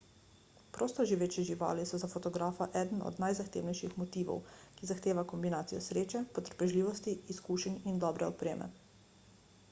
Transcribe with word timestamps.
prostoživeče 0.75 1.43
živali 1.47 1.83
so 1.89 1.97
za 2.03 2.07
fotografa 2.13 2.67
eden 2.79 3.03
od 3.09 3.19
najzahtevnejših 3.23 3.93
motivov 4.03 4.39
ki 4.79 4.89
zahteva 4.91 5.25
kombinacijo 5.33 5.81
sreče 5.89 6.23
potrpežljivosti 6.39 7.13
izkušenj 7.35 7.77
in 7.93 8.01
dobre 8.05 8.31
opreme 8.33 8.71